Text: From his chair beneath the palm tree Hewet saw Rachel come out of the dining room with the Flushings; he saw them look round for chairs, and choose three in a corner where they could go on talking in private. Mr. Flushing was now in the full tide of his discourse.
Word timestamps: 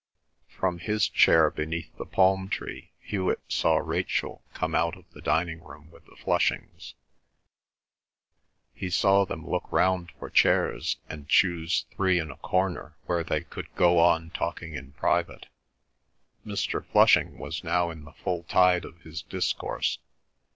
From 0.49 0.79
his 0.79 1.07
chair 1.07 1.51
beneath 1.51 1.95
the 1.95 2.07
palm 2.07 2.49
tree 2.49 2.89
Hewet 3.01 3.37
saw 3.47 3.77
Rachel 3.77 4.41
come 4.51 4.73
out 4.73 4.97
of 4.97 5.07
the 5.11 5.21
dining 5.21 5.63
room 5.63 5.91
with 5.91 6.05
the 6.05 6.15
Flushings; 6.15 6.95
he 8.73 8.89
saw 8.89 9.25
them 9.27 9.47
look 9.47 9.71
round 9.71 10.09
for 10.17 10.31
chairs, 10.31 10.97
and 11.07 11.29
choose 11.29 11.85
three 11.95 12.17
in 12.17 12.31
a 12.31 12.37
corner 12.37 12.97
where 13.05 13.23
they 13.23 13.41
could 13.43 13.71
go 13.75 13.99
on 13.99 14.31
talking 14.31 14.73
in 14.73 14.93
private. 14.93 15.45
Mr. 16.43 16.83
Flushing 16.83 17.37
was 17.37 17.63
now 17.63 17.91
in 17.91 18.03
the 18.03 18.13
full 18.13 18.41
tide 18.45 18.85
of 18.85 19.01
his 19.01 19.21
discourse. 19.21 19.99